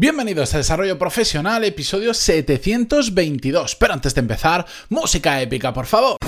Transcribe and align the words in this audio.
Bienvenidos 0.00 0.54
a 0.54 0.58
Desarrollo 0.58 0.96
Profesional, 0.96 1.64
episodio 1.64 2.14
722. 2.14 3.74
Pero 3.74 3.94
antes 3.94 4.14
de 4.14 4.20
empezar, 4.20 4.64
música 4.90 5.42
épica, 5.42 5.74
por 5.74 5.86
favor. 5.86 6.18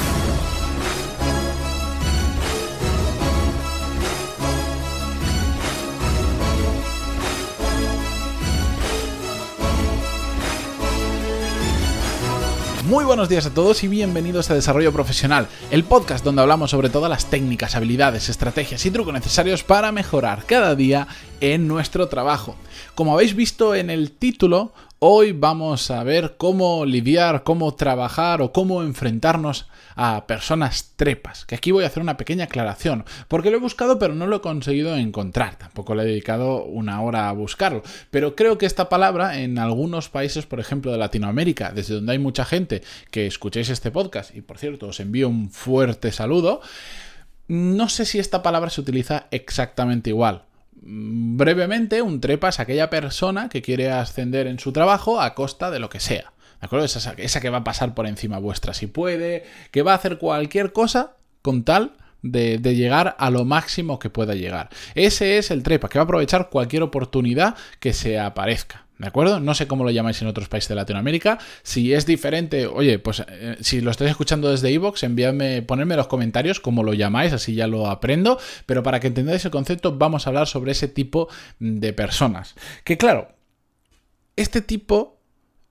Muy 12.91 13.04
buenos 13.04 13.29
días 13.29 13.46
a 13.46 13.54
todos 13.54 13.84
y 13.84 13.88
bienvenidos 13.88 14.50
a 14.50 14.54
Desarrollo 14.54 14.93
Profesional, 14.93 15.46
el 15.70 15.84
podcast 15.84 16.25
donde 16.25 16.43
hablamos 16.43 16.73
sobre 16.73 16.91
todas 16.91 17.09
las 17.09 17.30
técnicas, 17.30 17.77
habilidades, 17.77 18.29
estrategias 18.29 18.84
y 18.84 18.91
trucos 18.91 19.14
necesarios 19.14 19.62
para 19.62 19.93
mejorar 19.93 20.45
cada 20.45 20.74
día 20.74 21.06
en 21.41 21.68
nuestro 21.68 22.09
trabajo. 22.09 22.56
Como 22.96 23.14
habéis 23.14 23.37
visto 23.37 23.77
en 23.77 23.91
el 23.91 24.11
título, 24.11 24.73
hoy 25.03 25.32
vamos 25.32 25.91
a 25.91 26.05
ver 26.05 26.34
cómo 26.37 26.84
lidiar, 26.84 27.43
cómo 27.43 27.74
trabajar 27.74 28.43
o 28.43 28.52
cómo 28.52 28.83
enfrentarnos 28.83 29.66
a 29.97 30.27
personas 30.27 30.93
trepas. 30.97 31.47
Que 31.47 31.55
aquí 31.55 31.73
voy 31.73 31.84
a 31.84 31.87
hacer 31.87 32.02
una 32.02 32.19
pequeña 32.19 32.45
aclaración, 32.45 33.07
porque 33.27 33.51
lo 33.51 33.57
he 33.57 33.60
buscado 33.60 33.98
pero 33.98 34.15
no 34.15 34.27
lo 34.27 34.37
he 34.37 34.41
conseguido 34.43 34.95
encontrar. 34.97 35.57
Tampoco 35.57 35.95
le 35.95 36.02
he 36.02 36.07
dedicado 36.07 36.65
una 36.65 37.01
hora 37.01 37.30
a 37.30 37.33
buscarlo. 37.33 37.83
Pero 38.10 38.37
creo 38.37 38.59
que 38.59 38.66
esta 38.66 38.91
palabra 38.91 39.41
en 39.41 39.59
algunos 39.59 40.10
países, 40.10 40.45
por 40.45 40.60
ejemplo 40.60 40.93
de 40.93 40.98
Latinoamérica, 40.98 41.73
desde 41.73 41.95
donde 41.95 42.12
hay 42.12 42.19
mucha 42.19 42.45
gente 42.45 42.82
que 43.10 43.27
escuchéis 43.27 43.71
este 43.71 43.91
podcast, 43.91 44.37
y 44.37 44.43
por 44.43 44.59
cierto 44.59 44.88
os 44.88 45.01
envío 45.01 45.30
un 45.30 45.51
fuerte 45.51 46.12
saludo, 46.12 46.60
no 47.48 47.88
sé 47.88 48.05
si 48.05 48.19
esta 48.19 48.43
palabra 48.43 48.69
se 48.69 48.82
utiliza 48.82 49.29
exactamente 49.30 50.10
igual. 50.10 50.45
Brevemente, 50.83 52.01
un 52.01 52.20
trepa 52.20 52.48
es 52.48 52.59
aquella 52.59 52.88
persona 52.88 53.48
que 53.51 53.61
quiere 53.61 53.91
ascender 53.91 54.47
en 54.47 54.59
su 54.59 54.73
trabajo 54.73 55.21
a 55.21 55.34
costa 55.34 55.71
de 55.71 55.79
lo 55.79 55.91
que 55.91 56.01
sea. 56.01 56.33
¿De 56.61 56.66
acuerdo? 56.66 56.87
Esa, 56.87 57.15
esa 57.16 57.41
que 57.41 57.51
va 57.51 57.59
a 57.59 57.65
pasar 57.65 57.95
por 57.95 58.07
encima 58.07 58.38
vuestra 58.38 58.73
si 58.73 58.87
puede, 58.87 59.45
que 59.71 59.82
va 59.82 59.93
a 59.93 59.96
hacer 59.96 60.19
cualquier 60.19 60.73
cosa 60.73 61.16
con 61.43 61.65
tal 61.65 61.93
de, 62.23 62.59
de, 62.59 62.74
llegar 62.74 63.16
a 63.19 63.30
lo 63.30 63.45
máximo 63.45 63.99
que 63.99 64.10
pueda 64.10 64.34
llegar. 64.34 64.69
Ese 64.94 65.38
es 65.38 65.50
el 65.50 65.62
trepa, 65.62 65.88
que 65.88 65.99
va 65.99 66.03
a 66.03 66.04
aprovechar 66.04 66.50
cualquier 66.50 66.82
oportunidad 66.82 67.56
que 67.78 67.93
se 67.93 68.19
aparezca. 68.19 68.87
¿De 69.00 69.06
acuerdo? 69.06 69.41
No 69.41 69.54
sé 69.54 69.66
cómo 69.66 69.82
lo 69.82 69.91
llamáis 69.91 70.20
en 70.20 70.28
otros 70.28 70.50
países 70.50 70.69
de 70.69 70.75
Latinoamérica. 70.75 71.38
Si 71.62 71.94
es 71.94 72.04
diferente, 72.04 72.66
oye, 72.66 72.98
pues 72.98 73.25
eh, 73.26 73.56
si 73.60 73.81
lo 73.81 73.91
estáis 73.91 74.10
escuchando 74.10 74.50
desde 74.50 74.69
Evox, 74.75 75.04
enviadme, 75.04 75.62
ponedme 75.62 75.94
en 75.94 75.98
los 75.98 76.06
comentarios 76.06 76.60
cómo 76.60 76.82
lo 76.82 76.92
llamáis, 76.92 77.32
así 77.32 77.54
ya 77.54 77.66
lo 77.66 77.87
aprendo. 77.87 78.38
Pero 78.66 78.82
para 78.82 79.00
que 79.00 79.06
entendáis 79.06 79.42
el 79.47 79.50
concepto, 79.50 79.97
vamos 79.97 80.26
a 80.26 80.31
hablar 80.31 80.48
sobre 80.48 80.72
ese 80.72 80.87
tipo 80.87 81.28
de 81.59 81.94
personas. 81.94 82.54
Que 82.84 82.98
claro, 82.98 83.28
este 84.37 84.60
tipo 84.60 85.19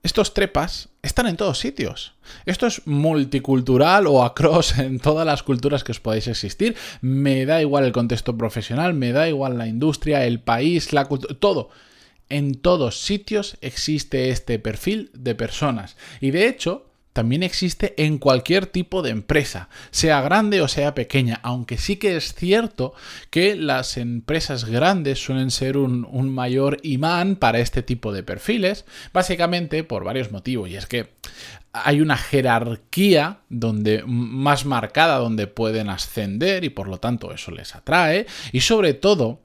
estos 0.02 0.34
trepas 0.34 0.88
están 1.00 1.28
en 1.28 1.36
todos 1.36 1.60
sitios. 1.60 2.14
Esto 2.46 2.66
es 2.66 2.84
multicultural 2.84 4.08
o 4.08 4.24
across 4.24 4.76
en 4.80 4.98
todas 4.98 5.24
las 5.24 5.44
culturas 5.44 5.84
que 5.84 5.92
os 5.92 6.00
podáis 6.00 6.26
existir. 6.26 6.74
Me 7.00 7.46
da 7.46 7.60
igual 7.60 7.84
el 7.84 7.92
contexto 7.92 8.36
profesional, 8.36 8.92
me 8.92 9.12
da 9.12 9.28
igual 9.28 9.56
la 9.56 9.68
industria, 9.68 10.24
el 10.24 10.40
país, 10.40 10.92
la 10.92 11.04
cultura, 11.04 11.36
todo. 11.38 11.70
En 12.30 12.54
todos 12.54 13.02
sitios 13.02 13.58
existe 13.60 14.30
este 14.30 14.58
perfil 14.58 15.10
de 15.12 15.34
personas. 15.34 15.96
Y 16.20 16.30
de 16.30 16.48
hecho, 16.48 16.90
también 17.12 17.42
existe 17.42 17.94
en 18.02 18.18
cualquier 18.18 18.66
tipo 18.66 19.02
de 19.02 19.10
empresa, 19.10 19.68
sea 19.90 20.20
grande 20.20 20.62
o 20.62 20.68
sea 20.68 20.94
pequeña, 20.94 21.40
aunque 21.42 21.76
sí 21.76 21.96
que 21.96 22.16
es 22.16 22.34
cierto 22.34 22.94
que 23.30 23.56
las 23.56 23.96
empresas 23.96 24.64
grandes 24.64 25.22
suelen 25.22 25.50
ser 25.50 25.76
un, 25.76 26.06
mayor 26.30 26.78
imán 26.82 27.34
para 27.34 27.58
este 27.58 27.82
tipo 27.82 28.12
de 28.12 28.22
perfiles, 28.22 28.84
básicamente 29.12 29.82
por 29.82 30.04
varios 30.04 30.30
motivos, 30.30 30.70
y 30.70 30.76
es 30.76 30.86
que 30.86 31.14
hay 31.72 32.00
una 32.00 32.16
jerarquía 32.16 33.40
donde 33.48 34.04
más 34.06 34.64
marcada 34.64 35.18
donde 35.18 35.46
pueden 35.48 35.88
ascender 35.88 36.64
y 36.64 36.70
por 36.70 36.88
lo 36.88 36.98
tanto 36.98 37.32
eso 37.32 37.50
les 37.50 37.74
atrae, 37.74 38.26
y 38.52 38.60
sobre 38.60 38.94
todo 38.94 39.40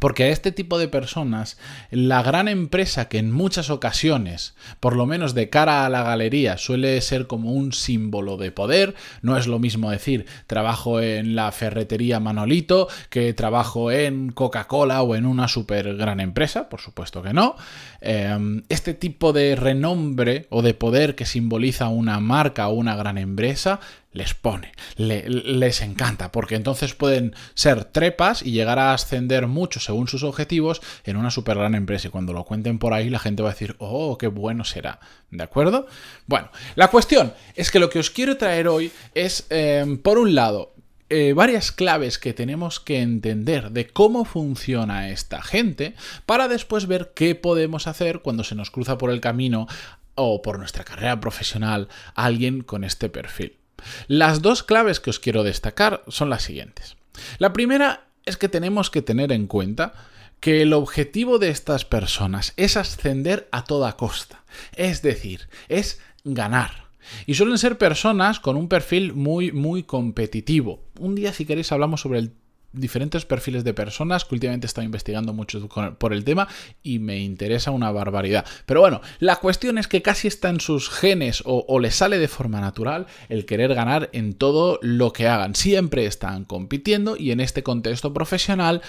porque 0.00 0.24
a 0.24 0.28
este 0.28 0.52
tipo 0.52 0.78
de 0.78 0.88
personas, 0.88 1.58
la 1.90 2.22
gran 2.22 2.48
empresa 2.48 3.08
que 3.08 3.18
en 3.18 3.32
muchas 3.32 3.70
ocasiones, 3.70 4.54
por 4.80 4.96
lo 4.96 5.06
menos 5.06 5.34
de 5.34 5.48
cara 5.50 5.86
a 5.86 5.88
la 5.88 6.02
galería, 6.02 6.58
suele 6.58 7.00
ser 7.00 7.26
como 7.26 7.52
un 7.52 7.72
símbolo 7.72 8.36
de 8.36 8.52
poder, 8.52 8.94
no 9.22 9.36
es 9.36 9.46
lo 9.46 9.58
mismo 9.58 9.90
decir 9.90 10.26
trabajo 10.46 11.00
en 11.00 11.36
la 11.36 11.50
ferretería 11.52 12.20
Manolito 12.20 12.88
que 13.08 13.32
trabajo 13.34 13.90
en 13.90 14.30
Coca-Cola 14.30 15.02
o 15.02 15.14
en 15.14 15.26
una 15.26 15.48
super 15.48 15.96
gran 15.96 16.20
empresa, 16.20 16.68
por 16.68 16.80
supuesto 16.80 17.22
que 17.22 17.32
no. 17.32 17.56
Em, 18.00 18.62
este 18.68 18.94
tipo 18.94 19.32
de 19.32 19.56
renombre 19.56 20.46
o 20.50 20.62
de 20.62 20.74
poder 20.74 21.14
que 21.14 21.26
simboliza 21.26 21.88
una 21.88 22.20
marca 22.20 22.68
o 22.68 22.74
una 22.74 22.96
gran 22.96 23.18
empresa 23.18 23.80
les 24.14 24.32
pone, 24.32 24.72
les 24.96 25.82
encanta, 25.82 26.32
porque 26.32 26.54
entonces 26.54 26.94
pueden 26.94 27.34
ser 27.54 27.84
trepas 27.84 28.42
y 28.42 28.52
llegar 28.52 28.78
a 28.78 28.94
ascender 28.94 29.48
mucho 29.48 29.80
según 29.80 30.08
sus 30.08 30.22
objetivos 30.22 30.80
en 31.04 31.16
una 31.16 31.30
super 31.30 31.58
gran 31.58 31.74
empresa. 31.74 32.08
Y 32.08 32.10
cuando 32.10 32.32
lo 32.32 32.44
cuenten 32.44 32.78
por 32.78 32.94
ahí, 32.94 33.10
la 33.10 33.18
gente 33.18 33.42
va 33.42 33.50
a 33.50 33.52
decir, 33.52 33.74
oh, 33.78 34.16
qué 34.16 34.28
bueno 34.28 34.64
será. 34.64 35.00
¿De 35.30 35.42
acuerdo? 35.42 35.86
Bueno, 36.26 36.48
la 36.76 36.88
cuestión 36.88 37.34
es 37.56 37.70
que 37.70 37.80
lo 37.80 37.90
que 37.90 37.98
os 37.98 38.10
quiero 38.10 38.36
traer 38.36 38.68
hoy 38.68 38.92
es, 39.14 39.46
eh, 39.50 39.98
por 40.02 40.18
un 40.18 40.36
lado, 40.36 40.74
eh, 41.10 41.32
varias 41.34 41.72
claves 41.72 42.18
que 42.18 42.32
tenemos 42.32 42.80
que 42.80 43.02
entender 43.02 43.72
de 43.72 43.88
cómo 43.88 44.24
funciona 44.24 45.10
esta 45.10 45.42
gente 45.42 45.94
para 46.24 46.48
después 46.48 46.86
ver 46.86 47.12
qué 47.14 47.34
podemos 47.34 47.88
hacer 47.88 48.20
cuando 48.20 48.44
se 48.44 48.54
nos 48.54 48.70
cruza 48.70 48.96
por 48.96 49.10
el 49.10 49.20
camino 49.20 49.66
o 50.14 50.40
por 50.40 50.58
nuestra 50.58 50.84
carrera 50.84 51.20
profesional 51.20 51.88
alguien 52.14 52.62
con 52.62 52.84
este 52.84 53.08
perfil. 53.08 53.63
Las 54.08 54.42
dos 54.42 54.62
claves 54.62 55.00
que 55.00 55.10
os 55.10 55.20
quiero 55.20 55.42
destacar 55.42 56.02
son 56.08 56.30
las 56.30 56.42
siguientes. 56.42 56.96
La 57.38 57.52
primera 57.52 58.06
es 58.24 58.36
que 58.36 58.48
tenemos 58.48 58.90
que 58.90 59.02
tener 59.02 59.32
en 59.32 59.46
cuenta 59.46 59.94
que 60.40 60.62
el 60.62 60.72
objetivo 60.72 61.38
de 61.38 61.50
estas 61.50 61.84
personas 61.84 62.52
es 62.56 62.76
ascender 62.76 63.48
a 63.50 63.64
toda 63.64 63.96
costa. 63.96 64.44
Es 64.76 65.02
decir, 65.02 65.48
es 65.68 66.00
ganar. 66.24 66.84
Y 67.26 67.34
suelen 67.34 67.58
ser 67.58 67.78
personas 67.78 68.40
con 68.40 68.56
un 68.56 68.68
perfil 68.68 69.12
muy, 69.12 69.52
muy 69.52 69.82
competitivo. 69.82 70.82
Un 70.98 71.14
día, 71.14 71.32
si 71.32 71.44
queréis, 71.44 71.72
hablamos 71.72 72.00
sobre 72.00 72.18
el 72.18 72.32
diferentes 72.74 73.24
perfiles 73.24 73.64
de 73.64 73.74
personas 73.74 74.24
que 74.24 74.34
últimamente 74.34 74.66
he 74.66 74.68
estado 74.68 74.84
investigando 74.84 75.32
mucho 75.32 75.68
por 75.68 76.12
el 76.12 76.24
tema 76.24 76.48
y 76.82 76.98
me 76.98 77.20
interesa 77.20 77.70
una 77.70 77.90
barbaridad. 77.90 78.44
Pero 78.66 78.80
bueno, 78.80 79.00
la 79.18 79.36
cuestión 79.36 79.78
es 79.78 79.88
que 79.88 80.02
casi 80.02 80.28
está 80.28 80.48
en 80.50 80.60
sus 80.60 80.90
genes 80.90 81.42
o, 81.46 81.64
o 81.68 81.78
les 81.80 81.94
sale 81.94 82.18
de 82.18 82.28
forma 82.28 82.60
natural 82.60 83.06
el 83.28 83.46
querer 83.46 83.74
ganar 83.74 84.10
en 84.12 84.34
todo 84.34 84.78
lo 84.82 85.12
que 85.12 85.28
hagan. 85.28 85.54
Siempre 85.54 86.06
están 86.06 86.44
compitiendo 86.44 87.16
y 87.16 87.30
en 87.30 87.40
este 87.40 87.62
contexto 87.62 88.12
profesional 88.12 88.82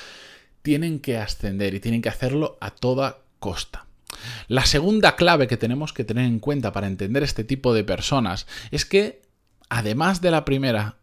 tienen 0.61 0.99
que 0.99 1.17
ascender 1.17 1.75
y 1.75 1.79
tienen 1.79 2.01
que 2.01 2.09
hacerlo 2.09 2.57
a 2.59 2.71
toda 2.71 3.19
costa. 3.39 3.85
La 4.47 4.65
segunda 4.65 5.15
clave 5.15 5.47
que 5.47 5.57
tenemos 5.57 5.93
que 5.93 6.03
tener 6.03 6.25
en 6.25 6.39
cuenta 6.39 6.71
para 6.71 6.87
entender 6.87 7.23
este 7.23 7.43
tipo 7.43 7.73
de 7.73 7.83
personas 7.83 8.47
es 8.71 8.85
que, 8.85 9.21
además 9.69 10.21
de 10.21 10.31
la 10.31 10.45
primera, 10.45 10.97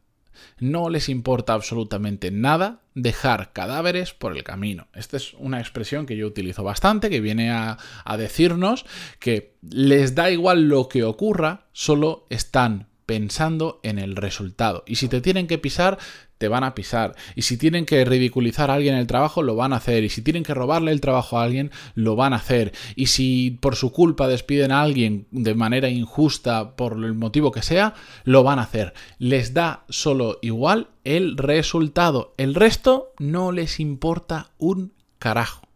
no 0.58 0.90
les 0.90 1.08
importa 1.08 1.54
absolutamente 1.54 2.30
nada 2.30 2.82
dejar 2.94 3.52
cadáveres 3.52 4.12
por 4.12 4.36
el 4.36 4.44
camino. 4.44 4.88
Esta 4.94 5.16
es 5.16 5.34
una 5.34 5.60
expresión 5.60 6.06
que 6.06 6.16
yo 6.16 6.26
utilizo 6.26 6.62
bastante, 6.62 7.10
que 7.10 7.20
viene 7.20 7.50
a, 7.50 7.78
decirnos 8.16 8.84
que 9.18 9.56
les 9.62 10.14
da 10.14 10.30
igual 10.30 10.68
lo 10.68 10.88
que 10.88 11.04
ocurra, 11.04 11.66
solo 11.72 12.26
están 12.30 12.88
pensando 13.12 13.78
en 13.82 13.98
el 13.98 14.16
resultado. 14.16 14.84
Y 14.86 14.94
si 14.94 15.06
te 15.06 15.20
tienen 15.20 15.46
que 15.46 15.58
pisar, 15.58 15.98
te 16.38 16.48
van 16.48 16.64
a 16.64 16.74
pisar. 16.74 17.14
Y 17.36 17.42
si 17.42 17.58
tienen 17.58 17.84
que 17.84 18.02
ridiculizar 18.06 18.70
a 18.70 18.74
alguien 18.74 18.94
en 18.94 19.00
el 19.00 19.06
trabajo, 19.06 19.42
lo 19.42 19.54
van 19.54 19.74
a 19.74 19.76
hacer. 19.76 20.02
Y 20.02 20.08
si 20.08 20.22
tienen 20.22 20.44
que 20.44 20.54
robarle 20.54 20.92
el 20.92 21.02
trabajo 21.02 21.38
a 21.38 21.42
alguien, 21.42 21.70
lo 21.94 22.16
van 22.16 22.32
a 22.32 22.36
hacer. 22.36 22.72
Y 22.96 23.08
si 23.08 23.50
por 23.60 23.76
su 23.76 23.92
culpa 23.92 24.28
despiden 24.28 24.72
a 24.72 24.80
alguien 24.80 25.26
de 25.30 25.54
manera 25.54 25.90
injusta, 25.90 26.74
por 26.74 26.94
el 26.94 27.12
motivo 27.12 27.52
que 27.52 27.60
sea, 27.60 27.92
lo 28.24 28.44
van 28.44 28.58
a 28.58 28.62
hacer. 28.62 28.94
Les 29.18 29.52
da 29.52 29.84
solo 29.90 30.38
igual 30.40 30.88
el 31.04 31.36
resultado. 31.36 32.32
El 32.38 32.54
resto 32.54 33.12
no 33.18 33.52
les 33.52 33.78
importa 33.78 34.52
un 34.56 34.94
carajo. 35.18 35.68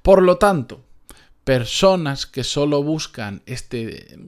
Por 0.00 0.22
lo 0.22 0.38
tanto, 0.38 0.80
personas 1.44 2.26
que 2.26 2.44
solo 2.44 2.82
buscan 2.82 3.42
este, 3.44 4.18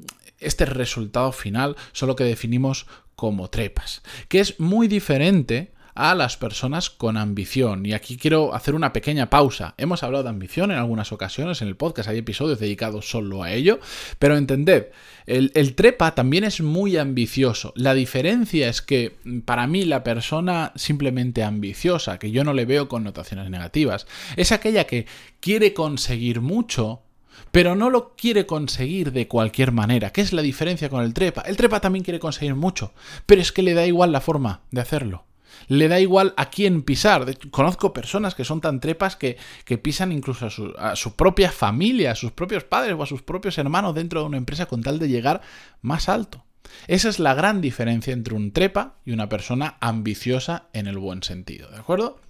este 0.40 0.64
resultado 0.64 1.32
final 1.32 1.76
son 1.92 2.08
lo 2.08 2.16
que 2.16 2.24
definimos 2.24 2.86
como 3.14 3.50
trepas, 3.50 4.02
que 4.28 4.40
es 4.40 4.58
muy 4.58 4.88
diferente 4.88 5.72
a 5.94 6.14
las 6.14 6.36
personas 6.38 6.88
con 6.88 7.16
ambición. 7.18 7.84
Y 7.84 7.92
aquí 7.92 8.16
quiero 8.16 8.54
hacer 8.54 8.74
una 8.74 8.92
pequeña 8.92 9.28
pausa. 9.28 9.74
Hemos 9.76 10.02
hablado 10.02 10.24
de 10.24 10.30
ambición 10.30 10.70
en 10.70 10.78
algunas 10.78 11.12
ocasiones 11.12 11.60
en 11.60 11.68
el 11.68 11.76
podcast, 11.76 12.08
hay 12.08 12.18
episodios 12.18 12.58
dedicados 12.58 13.10
solo 13.10 13.42
a 13.42 13.52
ello, 13.52 13.80
pero 14.18 14.36
entended, 14.36 14.86
el, 15.26 15.52
el 15.54 15.74
trepa 15.74 16.14
también 16.14 16.44
es 16.44 16.62
muy 16.62 16.96
ambicioso. 16.96 17.72
La 17.76 17.92
diferencia 17.92 18.68
es 18.68 18.80
que 18.80 19.16
para 19.44 19.66
mí 19.66 19.84
la 19.84 20.02
persona 20.02 20.72
simplemente 20.76 21.42
ambiciosa, 21.42 22.18
que 22.18 22.30
yo 22.30 22.44
no 22.44 22.54
le 22.54 22.64
veo 22.64 22.88
connotaciones 22.88 23.50
negativas, 23.50 24.06
es 24.36 24.52
aquella 24.52 24.84
que 24.84 25.06
quiere 25.40 25.74
conseguir 25.74 26.40
mucho, 26.40 27.02
pero 27.50 27.74
no 27.74 27.90
lo 27.90 28.14
quiere 28.16 28.46
conseguir 28.46 29.12
de 29.12 29.28
cualquier 29.28 29.72
manera. 29.72 30.10
¿Qué 30.10 30.20
es 30.20 30.32
la 30.32 30.42
diferencia 30.42 30.88
con 30.88 31.04
el 31.04 31.14
trepa? 31.14 31.42
El 31.42 31.56
trepa 31.56 31.80
también 31.80 32.04
quiere 32.04 32.20
conseguir 32.20 32.54
mucho, 32.54 32.92
pero 33.26 33.40
es 33.40 33.52
que 33.52 33.62
le 33.62 33.74
da 33.74 33.86
igual 33.86 34.12
la 34.12 34.20
forma 34.20 34.62
de 34.70 34.80
hacerlo. 34.80 35.24
Le 35.68 35.88
da 35.88 36.00
igual 36.00 36.32
a 36.36 36.50
quién 36.50 36.82
pisar. 36.82 37.26
conozco 37.50 37.92
personas 37.92 38.34
que 38.34 38.44
son 38.44 38.60
tan 38.60 38.80
trepas 38.80 39.16
que, 39.16 39.36
que 39.64 39.78
pisan 39.78 40.12
incluso 40.12 40.46
a 40.78 40.96
su, 40.96 41.16
propia 41.16 41.50
familia, 41.50 42.12
a 42.12 42.16
sus 42.16 42.32
propios 42.32 42.64
padres 42.64 42.94
o 42.98 43.02
a 43.02 43.06
sus 43.06 43.22
propios 43.22 43.58
hermanos 43.58 43.94
dentro 43.94 44.20
de 44.20 44.26
una 44.26 44.36
empresa 44.38 44.66
con 44.66 44.82
tal 44.82 44.98
de 44.98 45.08
llegar 45.08 45.42
más 45.82 46.08
alto. 46.08 46.44
Esa 46.86 47.08
es 47.08 47.18
la 47.18 47.34
gran 47.34 47.60
diferencia 47.60 48.12
entre 48.12 48.34
un 48.34 48.52
trepa 48.52 48.96
y 49.04 49.12
una 49.12 49.28
persona 49.28 49.76
ambiciosa 49.80 50.68
en 50.72 50.86
el 50.86 50.98
buen 50.98 51.22
sentido, 51.22 51.68
¿de 51.70 51.78
acuerdo? 51.78 52.20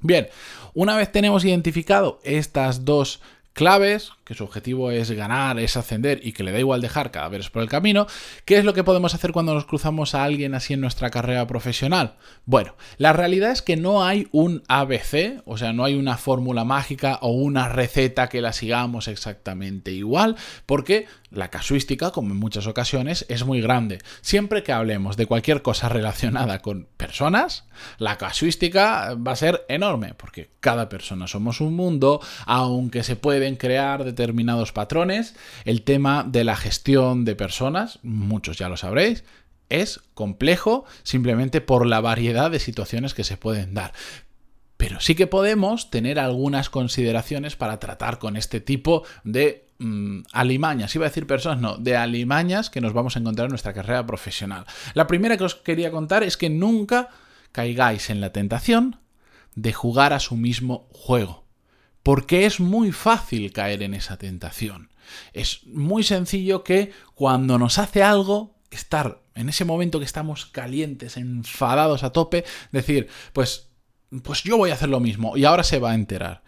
Bien, 0.00 0.28
una 0.74 0.96
vez 0.96 1.10
tenemos 1.10 1.44
identificado 1.46 2.20
estas 2.24 2.84
dos 2.84 3.22
claves, 3.54 4.10
que 4.24 4.34
su 4.34 4.44
objetivo 4.44 4.90
es 4.90 5.10
ganar, 5.12 5.58
es 5.60 5.76
ascender 5.76 6.20
y 6.22 6.32
que 6.32 6.42
le 6.42 6.50
da 6.50 6.58
igual 6.58 6.80
dejar 6.80 7.10
cadáveres 7.10 7.50
por 7.50 7.62
el 7.62 7.68
camino, 7.68 8.06
¿qué 8.44 8.58
es 8.58 8.64
lo 8.64 8.74
que 8.74 8.84
podemos 8.84 9.14
hacer 9.14 9.32
cuando 9.32 9.54
nos 9.54 9.64
cruzamos 9.64 10.14
a 10.14 10.24
alguien 10.24 10.54
así 10.54 10.74
en 10.74 10.80
nuestra 10.80 11.10
carrera 11.10 11.46
profesional? 11.46 12.16
Bueno, 12.46 12.74
la 12.98 13.12
realidad 13.12 13.52
es 13.52 13.62
que 13.62 13.76
no 13.76 14.04
hay 14.04 14.28
un 14.32 14.62
ABC, 14.68 15.42
o 15.46 15.56
sea, 15.56 15.72
no 15.72 15.84
hay 15.84 15.94
una 15.94 16.16
fórmula 16.16 16.64
mágica 16.64 17.18
o 17.22 17.30
una 17.30 17.68
receta 17.68 18.28
que 18.28 18.40
la 18.42 18.52
sigamos 18.52 19.06
exactamente 19.08 19.92
igual, 19.92 20.36
porque 20.66 21.06
la 21.30 21.48
casuística, 21.48 22.10
como 22.10 22.32
en 22.32 22.38
muchas 22.38 22.66
ocasiones, 22.66 23.26
es 23.28 23.44
muy 23.44 23.60
grande. 23.60 23.98
Siempre 24.20 24.62
que 24.62 24.72
hablemos 24.72 25.16
de 25.16 25.26
cualquier 25.26 25.62
cosa 25.62 25.88
relacionada 25.88 26.60
con 26.60 26.88
personas, 26.96 27.64
la 27.98 28.18
casuística 28.18 29.14
va 29.14 29.32
a 29.32 29.36
ser 29.36 29.64
enorme, 29.68 30.14
porque 30.14 30.50
cada 30.60 30.88
persona 30.88 31.26
somos 31.26 31.60
un 31.60 31.74
mundo, 31.74 32.20
aunque 32.46 33.02
se 33.02 33.16
crear 33.56 34.04
determinados 34.04 34.72
patrones, 34.72 35.36
el 35.64 35.82
tema 35.82 36.24
de 36.26 36.44
la 36.44 36.56
gestión 36.56 37.24
de 37.24 37.36
personas, 37.36 37.98
muchos 38.02 38.58
ya 38.58 38.68
lo 38.68 38.76
sabréis, 38.76 39.24
es 39.68 40.00
complejo 40.14 40.84
simplemente 41.02 41.60
por 41.60 41.86
la 41.86 42.00
variedad 42.00 42.50
de 42.50 42.58
situaciones 42.58 43.14
que 43.14 43.24
se 43.24 43.36
pueden 43.36 43.74
dar. 43.74 43.92
Pero 44.76 45.00
sí 45.00 45.14
que 45.14 45.26
podemos 45.26 45.90
tener 45.90 46.18
algunas 46.18 46.68
consideraciones 46.68 47.56
para 47.56 47.78
tratar 47.78 48.18
con 48.18 48.36
este 48.36 48.60
tipo 48.60 49.04
de 49.22 49.66
mmm, 49.78 50.20
alimañas, 50.32 50.94
iba 50.94 51.06
a 51.06 51.08
decir 51.08 51.26
personas, 51.26 51.60
no, 51.60 51.76
de 51.76 51.96
alimañas 51.96 52.70
que 52.70 52.80
nos 52.80 52.92
vamos 52.92 53.16
a 53.16 53.20
encontrar 53.20 53.46
en 53.46 53.50
nuestra 53.50 53.72
carrera 53.72 54.04
profesional. 54.06 54.66
La 54.94 55.06
primera 55.06 55.36
que 55.36 55.44
os 55.44 55.54
quería 55.54 55.90
contar 55.90 56.22
es 56.22 56.36
que 56.36 56.50
nunca 56.50 57.10
caigáis 57.52 58.10
en 58.10 58.20
la 58.20 58.32
tentación 58.32 58.98
de 59.54 59.72
jugar 59.72 60.12
a 60.12 60.20
su 60.20 60.36
mismo 60.36 60.88
juego. 60.92 61.43
Porque 62.04 62.46
es 62.46 62.60
muy 62.60 62.92
fácil 62.92 63.50
caer 63.50 63.82
en 63.82 63.94
esa 63.94 64.16
tentación. 64.16 64.90
Es 65.32 65.66
muy 65.66 66.04
sencillo 66.04 66.62
que 66.62 66.92
cuando 67.14 67.58
nos 67.58 67.78
hace 67.78 68.04
algo, 68.04 68.54
estar 68.70 69.22
en 69.34 69.48
ese 69.48 69.64
momento 69.64 69.98
que 69.98 70.04
estamos 70.04 70.46
calientes, 70.46 71.16
enfadados 71.16 72.04
a 72.04 72.10
tope, 72.10 72.44
decir, 72.70 73.08
pues, 73.32 73.70
pues 74.22 74.44
yo 74.44 74.56
voy 74.56 74.70
a 74.70 74.74
hacer 74.74 74.88
lo 74.88 75.00
mismo 75.00 75.36
y 75.36 75.44
ahora 75.44 75.64
se 75.64 75.80
va 75.80 75.90
a 75.90 75.94
enterar. 75.94 76.44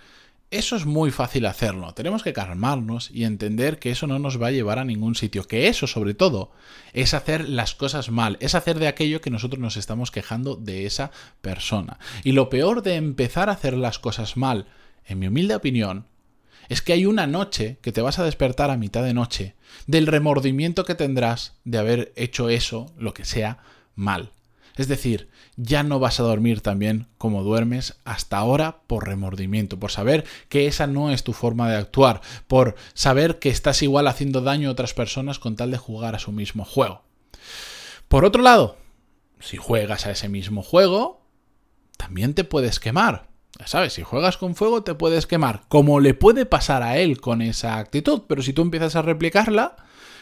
Eso 0.52 0.76
es 0.76 0.86
muy 0.86 1.10
fácil 1.10 1.44
hacerlo. 1.44 1.92
Tenemos 1.94 2.22
que 2.22 2.32
calmarnos 2.32 3.10
y 3.10 3.24
entender 3.24 3.80
que 3.80 3.90
eso 3.90 4.06
no 4.06 4.20
nos 4.20 4.40
va 4.40 4.46
a 4.46 4.52
llevar 4.52 4.78
a 4.78 4.84
ningún 4.84 5.16
sitio. 5.16 5.42
Que 5.42 5.66
eso, 5.66 5.88
sobre 5.88 6.14
todo, 6.14 6.52
es 6.92 7.14
hacer 7.14 7.48
las 7.48 7.74
cosas 7.74 8.10
mal. 8.10 8.36
Es 8.40 8.54
hacer 8.54 8.78
de 8.78 8.86
aquello 8.86 9.20
que 9.20 9.30
nosotros 9.30 9.58
nos 9.58 9.76
estamos 9.76 10.12
quejando 10.12 10.54
de 10.54 10.86
esa 10.86 11.10
persona. 11.40 11.98
Y 12.22 12.30
lo 12.30 12.48
peor 12.48 12.82
de 12.82 12.94
empezar 12.94 13.48
a 13.48 13.54
hacer 13.54 13.76
las 13.76 13.98
cosas 13.98 14.36
mal, 14.36 14.68
en 15.06 15.18
mi 15.18 15.28
humilde 15.28 15.54
opinión, 15.54 16.06
es 16.68 16.82
que 16.82 16.92
hay 16.92 17.06
una 17.06 17.26
noche 17.26 17.78
que 17.80 17.92
te 17.92 18.02
vas 18.02 18.18
a 18.18 18.24
despertar 18.24 18.70
a 18.70 18.76
mitad 18.76 19.02
de 19.04 19.14
noche 19.14 19.54
del 19.86 20.06
remordimiento 20.06 20.84
que 20.84 20.94
tendrás 20.94 21.54
de 21.64 21.78
haber 21.78 22.12
hecho 22.16 22.48
eso, 22.48 22.92
lo 22.98 23.14
que 23.14 23.24
sea, 23.24 23.58
mal. 23.94 24.32
Es 24.76 24.88
decir, 24.88 25.30
ya 25.56 25.82
no 25.82 25.98
vas 25.98 26.20
a 26.20 26.22
dormir 26.22 26.60
tan 26.60 26.78
bien 26.78 27.06
como 27.16 27.42
duermes 27.42 27.96
hasta 28.04 28.36
ahora 28.36 28.82
por 28.86 29.06
remordimiento, 29.06 29.78
por 29.78 29.90
saber 29.90 30.24
que 30.50 30.66
esa 30.66 30.86
no 30.86 31.10
es 31.10 31.24
tu 31.24 31.32
forma 31.32 31.70
de 31.70 31.76
actuar, 31.76 32.20
por 32.46 32.74
saber 32.92 33.38
que 33.38 33.48
estás 33.48 33.82
igual 33.82 34.06
haciendo 34.06 34.42
daño 34.42 34.68
a 34.68 34.72
otras 34.72 34.92
personas 34.92 35.38
con 35.38 35.56
tal 35.56 35.70
de 35.70 35.78
jugar 35.78 36.14
a 36.14 36.18
su 36.18 36.30
mismo 36.30 36.64
juego. 36.64 37.02
Por 38.08 38.26
otro 38.26 38.42
lado, 38.42 38.76
si 39.40 39.56
juegas 39.56 40.06
a 40.06 40.10
ese 40.10 40.28
mismo 40.28 40.62
juego, 40.62 41.22
también 41.96 42.34
te 42.34 42.44
puedes 42.44 42.78
quemar. 42.78 43.28
Sabes, 43.64 43.94
si 43.94 44.02
juegas 44.02 44.36
con 44.36 44.54
fuego 44.54 44.82
te 44.82 44.94
puedes 44.94 45.26
quemar, 45.26 45.62
como 45.68 46.00
le 46.00 46.14
puede 46.14 46.46
pasar 46.46 46.82
a 46.82 46.98
él 46.98 47.20
con 47.20 47.42
esa 47.42 47.78
actitud, 47.78 48.22
pero 48.28 48.42
si 48.42 48.52
tú 48.52 48.62
empiezas 48.62 48.96
a 48.96 49.02
replicarla, 49.02 49.76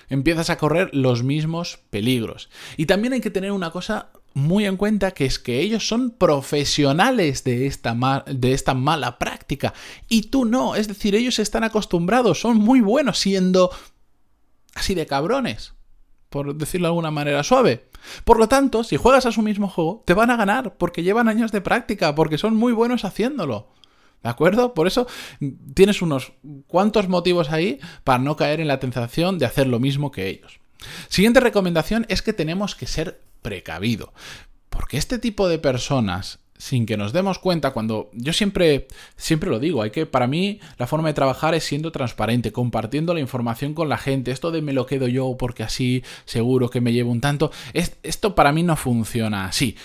empiezas 0.08 0.50
a 0.50 0.58
correr 0.58 0.90
los 0.92 1.22
mismos 1.22 1.78
peligros. 1.90 2.48
Y 2.76 2.86
también 2.86 3.12
hay 3.12 3.20
que 3.20 3.30
tener 3.30 3.52
una 3.52 3.70
cosa 3.70 4.10
muy 4.34 4.66
en 4.66 4.76
cuenta 4.76 5.12
que 5.12 5.24
es 5.24 5.38
que 5.38 5.60
ellos 5.60 5.86
son 5.86 6.10
profesionales 6.10 7.44
de 7.44 7.66
esta, 7.66 8.24
de 8.26 8.52
esta 8.52 8.74
mala 8.74 9.18
práctica. 9.18 9.74
Y 10.08 10.22
tú 10.22 10.44
no, 10.44 10.74
es 10.74 10.88
decir, 10.88 11.14
ellos 11.14 11.38
están 11.38 11.64
acostumbrados, 11.64 12.40
son 12.40 12.58
muy 12.58 12.80
buenos 12.80 13.18
siendo 13.18 13.70
así 14.74 14.94
de 14.94 15.06
cabrones, 15.06 15.73
por 16.34 16.56
decirlo 16.56 16.88
de 16.88 16.90
alguna 16.90 17.12
manera 17.12 17.44
suave. 17.44 17.84
Por 18.24 18.40
lo 18.40 18.48
tanto, 18.48 18.82
si 18.82 18.96
juegas 18.96 19.24
a 19.24 19.30
su 19.30 19.40
mismo 19.40 19.68
juego, 19.68 20.02
te 20.04 20.14
van 20.14 20.32
a 20.32 20.36
ganar 20.36 20.74
porque 20.74 21.04
llevan 21.04 21.28
años 21.28 21.52
de 21.52 21.60
práctica, 21.60 22.16
porque 22.16 22.38
son 22.38 22.56
muy 22.56 22.72
buenos 22.72 23.04
haciéndolo. 23.04 23.68
¿De 24.20 24.30
acuerdo? 24.30 24.74
Por 24.74 24.88
eso 24.88 25.06
tienes 25.74 26.02
unos 26.02 26.32
cuantos 26.66 27.08
motivos 27.08 27.52
ahí 27.52 27.78
para 28.02 28.18
no 28.18 28.34
caer 28.34 28.58
en 28.58 28.66
la 28.66 28.80
tentación 28.80 29.38
de 29.38 29.46
hacer 29.46 29.68
lo 29.68 29.78
mismo 29.78 30.10
que 30.10 30.26
ellos. 30.26 30.58
Siguiente 31.08 31.38
recomendación 31.38 32.04
es 32.08 32.20
que 32.20 32.32
tenemos 32.32 32.74
que 32.74 32.88
ser 32.88 33.20
precavido. 33.40 34.12
Porque 34.70 34.96
este 34.96 35.20
tipo 35.20 35.46
de 35.46 35.60
personas 35.60 36.40
sin 36.56 36.86
que 36.86 36.96
nos 36.96 37.12
demos 37.12 37.38
cuenta 37.38 37.72
cuando 37.72 38.10
yo 38.12 38.32
siempre 38.32 38.86
siempre 39.16 39.50
lo 39.50 39.58
digo, 39.58 39.82
hay 39.82 39.90
que 39.90 40.06
para 40.06 40.26
mí 40.26 40.60
la 40.78 40.86
forma 40.86 41.08
de 41.08 41.14
trabajar 41.14 41.54
es 41.54 41.64
siendo 41.64 41.90
transparente, 41.92 42.52
compartiendo 42.52 43.12
la 43.12 43.20
información 43.20 43.74
con 43.74 43.88
la 43.88 43.98
gente. 43.98 44.30
Esto 44.30 44.50
de 44.50 44.62
me 44.62 44.72
lo 44.72 44.86
quedo 44.86 45.08
yo 45.08 45.36
porque 45.36 45.62
así 45.62 46.04
seguro 46.24 46.70
que 46.70 46.80
me 46.80 46.92
llevo 46.92 47.10
un 47.10 47.20
tanto, 47.20 47.50
esto 47.72 48.34
para 48.34 48.52
mí 48.52 48.62
no 48.62 48.76
funciona 48.76 49.46
así. 49.46 49.76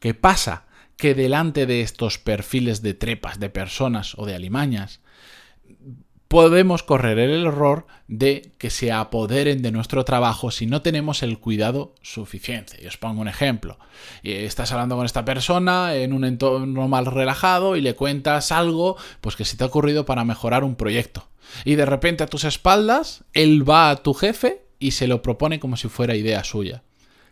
¿Qué 0.00 0.14
pasa? 0.14 0.66
Que 0.96 1.14
delante 1.14 1.66
de 1.66 1.80
estos 1.80 2.18
perfiles 2.18 2.82
de 2.82 2.94
trepas 2.94 3.40
de 3.40 3.50
personas 3.50 4.14
o 4.16 4.26
de 4.26 4.34
alimañas 4.34 5.00
podemos 6.28 6.82
correr 6.82 7.18
el 7.18 7.46
error 7.46 7.86
de 8.06 8.52
que 8.58 8.68
se 8.68 8.92
apoderen 8.92 9.62
de 9.62 9.72
nuestro 9.72 10.04
trabajo 10.04 10.50
si 10.50 10.66
no 10.66 10.82
tenemos 10.82 11.22
el 11.22 11.38
cuidado 11.38 11.94
suficiente. 12.02 12.78
Y 12.82 12.86
os 12.86 12.98
pongo 12.98 13.22
un 13.22 13.28
ejemplo. 13.28 13.78
Estás 14.22 14.70
hablando 14.72 14.96
con 14.96 15.06
esta 15.06 15.24
persona 15.24 15.94
en 15.94 16.12
un 16.12 16.24
entorno 16.24 16.86
mal 16.86 17.06
relajado 17.06 17.76
y 17.76 17.80
le 17.80 17.94
cuentas 17.94 18.52
algo 18.52 18.96
pues 19.22 19.36
que 19.36 19.46
se 19.46 19.56
te 19.56 19.64
ha 19.64 19.68
ocurrido 19.68 20.04
para 20.04 20.24
mejorar 20.24 20.64
un 20.64 20.76
proyecto. 20.76 21.28
Y 21.64 21.76
de 21.76 21.86
repente 21.86 22.22
a 22.22 22.28
tus 22.28 22.44
espaldas, 22.44 23.24
él 23.32 23.68
va 23.68 23.88
a 23.88 23.96
tu 23.96 24.12
jefe 24.12 24.66
y 24.78 24.92
se 24.92 25.08
lo 25.08 25.22
propone 25.22 25.58
como 25.58 25.78
si 25.78 25.88
fuera 25.88 26.14
idea 26.14 26.44
suya. 26.44 26.82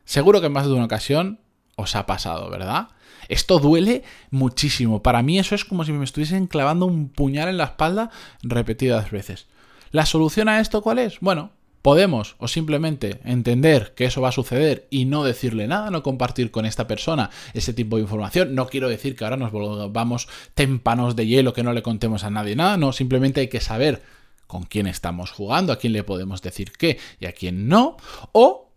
Seguro 0.06 0.40
que 0.40 0.46
en 0.46 0.52
más 0.52 0.66
de 0.66 0.72
una 0.72 0.86
ocasión 0.86 1.40
os 1.76 1.96
ha 1.96 2.06
pasado, 2.06 2.48
¿verdad? 2.48 2.88
Esto 3.28 3.58
duele 3.58 4.02
muchísimo. 4.30 5.02
Para 5.02 5.22
mí 5.22 5.38
eso 5.38 5.54
es 5.54 5.64
como 5.64 5.84
si 5.84 5.92
me 5.92 6.04
estuviesen 6.04 6.46
clavando 6.46 6.86
un 6.86 7.08
puñal 7.08 7.48
en 7.48 7.56
la 7.56 7.64
espalda 7.64 8.10
repetidas 8.42 9.10
veces. 9.10 9.46
¿La 9.90 10.06
solución 10.06 10.48
a 10.48 10.60
esto 10.60 10.82
cuál 10.82 10.98
es? 10.98 11.20
Bueno, 11.20 11.52
podemos 11.86 12.34
o 12.38 12.48
simplemente 12.48 13.20
entender 13.24 13.94
que 13.94 14.06
eso 14.06 14.20
va 14.20 14.30
a 14.30 14.32
suceder 14.32 14.88
y 14.90 15.04
no 15.04 15.22
decirle 15.22 15.68
nada, 15.68 15.88
no 15.92 16.02
compartir 16.02 16.50
con 16.50 16.66
esta 16.66 16.88
persona 16.88 17.30
ese 17.54 17.72
tipo 17.72 17.94
de 17.94 18.02
información. 18.02 18.56
No 18.56 18.66
quiero 18.66 18.88
decir 18.88 19.14
que 19.14 19.22
ahora 19.22 19.36
nos 19.36 19.52
volvamos 19.52 20.26
témpanos 20.54 21.14
de 21.14 21.28
hielo, 21.28 21.52
que 21.52 21.62
no 21.62 21.72
le 21.72 21.84
contemos 21.84 22.24
a 22.24 22.30
nadie 22.30 22.56
nada, 22.56 22.76
no, 22.76 22.92
simplemente 22.92 23.40
hay 23.40 23.46
que 23.46 23.60
saber 23.60 24.02
con 24.48 24.64
quién 24.64 24.88
estamos 24.88 25.30
jugando, 25.30 25.72
a 25.72 25.78
quién 25.78 25.92
le 25.92 26.02
podemos 26.02 26.42
decir 26.42 26.72
qué 26.72 26.98
y 27.20 27.26
a 27.26 27.32
quién 27.32 27.68
no, 27.68 27.96
o, 28.32 28.72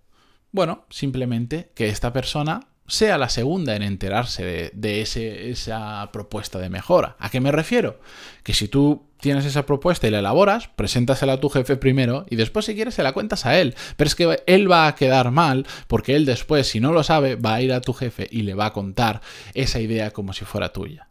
bueno, 0.51 0.85
simplemente 0.91 1.71
que 1.73 1.89
esta 1.89 2.13
persona 2.13 2.67
sea 2.89 3.17
la 3.17 3.29
segunda 3.29 3.75
en 3.75 3.83
enterarse 3.83 4.71
de, 4.73 5.01
esa 5.01 6.09
propuesta 6.11 6.59
de 6.59 6.69
mejora. 6.69 7.15
¿A 7.19 7.29
qué 7.29 7.39
me 7.39 7.51
refiero? 7.51 7.99
Que 8.43 8.53
si 8.53 8.67
tú 8.67 9.05
tienes 9.19 9.45
esa 9.45 9.65
propuesta 9.65 10.07
y 10.07 10.11
la 10.11 10.19
elaboras, 10.19 10.69
preséntasela 10.69 11.33
a 11.33 11.39
tu 11.39 11.49
jefe 11.49 11.75
primero 11.77 12.25
y 12.29 12.35
después 12.35 12.65
si 12.65 12.75
quieres 12.75 12.95
se 12.95 13.03
la 13.03 13.13
cuentas 13.13 13.45
a 13.45 13.59
él. 13.59 13.75
Pero 13.95 14.07
es 14.07 14.15
que 14.15 14.43
él 14.45 14.71
va 14.71 14.87
a 14.87 14.95
quedar 14.95 15.31
mal 15.31 15.65
porque 15.87 16.15
él 16.15 16.25
después, 16.25 16.67
si 16.67 16.79
no 16.79 16.91
lo 16.91 17.03
sabe, 17.03 17.35
va 17.35 17.55
a 17.55 17.61
ir 17.61 17.73
a 17.73 17.81
tu 17.81 17.93
jefe 17.93 18.27
y 18.31 18.41
le 18.41 18.53
va 18.53 18.67
a 18.67 18.73
contar 18.73 19.21
esa 19.53 19.79
idea 19.79 20.11
como 20.11 20.33
si 20.33 20.45
fuera 20.45 20.73
tuya. 20.73 21.07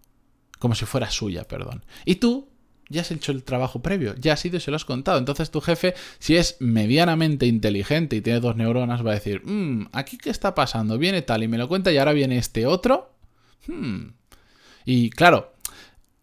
Como 0.58 0.74
si 0.74 0.86
fuera 0.86 1.10
suya, 1.10 1.44
perdón. 1.44 1.84
Y 2.04 2.16
tú 2.16 2.48
ya 2.88 3.02
has 3.02 3.10
hecho 3.10 3.32
el 3.32 3.44
trabajo 3.44 3.82
previo, 3.82 4.14
ya 4.16 4.32
has 4.32 4.44
ido 4.44 4.56
y 4.56 4.60
se 4.60 4.70
lo 4.70 4.76
has 4.76 4.84
contado. 4.84 5.18
Entonces 5.18 5.50
tu 5.50 5.60
jefe, 5.60 5.94
si 6.18 6.36
es 6.36 6.56
medianamente 6.60 7.46
inteligente 7.46 8.16
y 8.16 8.20
tiene 8.20 8.40
dos 8.40 8.56
neuronas, 8.56 9.04
va 9.04 9.12
a 9.12 9.14
decir, 9.14 9.42
mmm, 9.44 9.86
aquí 9.92 10.18
qué 10.18 10.30
está 10.30 10.54
pasando, 10.54 10.98
viene 10.98 11.22
tal 11.22 11.42
y 11.42 11.48
me 11.48 11.58
lo 11.58 11.68
cuenta 11.68 11.92
y 11.92 11.98
ahora 11.98 12.12
viene 12.12 12.38
este 12.38 12.66
otro. 12.66 13.12
Hmm. 13.66 14.12
Y 14.84 15.10
claro, 15.10 15.52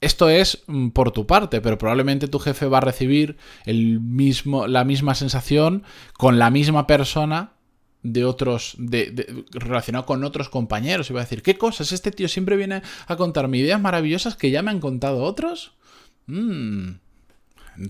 esto 0.01 0.29
es 0.29 0.63
mm, 0.67 0.89
por 0.89 1.12
tu 1.12 1.25
parte, 1.25 1.62
pero 1.62 1.77
probablemente 1.77 2.27
tu 2.27 2.39
jefe 2.39 2.67
va 2.67 2.79
a 2.79 2.81
recibir 2.81 3.38
el 3.65 4.00
mismo, 4.00 4.67
la 4.67 4.84
misma 4.84 5.15
sensación 5.15 5.84
con 6.13 6.39
la 6.39 6.50
misma 6.50 6.88
persona 6.88 7.53
de 8.03 8.24
otros, 8.24 8.75
de, 8.77 9.45
relacionado 9.51 10.05
con 10.05 10.24
otros 10.24 10.50
compañeros. 10.50 11.10
Y 11.10 11.13
va 11.13 11.22
a 11.22 11.24
decir, 11.24 11.41
¿qué 11.41 11.57
cosas? 11.57 11.91
Este 11.91 12.12
tío 12.12 12.27
siempre 12.27 12.55
viene 12.55 12.84
a 13.07 13.15
contarme 13.15 13.57
ideas 13.57 13.81
maravillosas 13.81 14.36
que 14.36 14.51
ya 14.51 14.62
me 14.62 14.72
han 14.72 14.79
contado 14.79 15.24
otros. 15.24 15.74
Mm. 16.27 17.00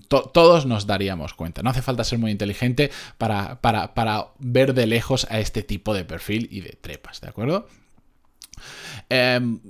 todos 0.08 0.66
nos 0.66 0.86
daríamos 0.86 1.34
cuenta. 1.34 1.62
No 1.62 1.70
hace 1.70 1.82
falta 1.82 2.04
ser 2.04 2.18
muy 2.18 2.30
inteligente 2.30 2.90
para, 3.18 3.60
para, 3.60 4.28
ver 4.38 4.74
de 4.74 4.86
lejos 4.86 5.26
a 5.30 5.40
este 5.40 5.62
tipo 5.62 5.94
de 5.94 6.04
perfil 6.04 6.48
y 6.50 6.60
de 6.60 6.76
trepas, 6.80 7.20
¿de 7.20 7.28
acuerdo? 7.28 7.68
Em, 9.08 9.60